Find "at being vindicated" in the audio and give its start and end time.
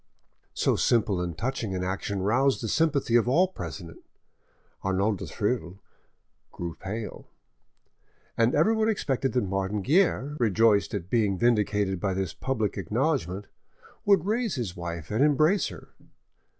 10.95-11.99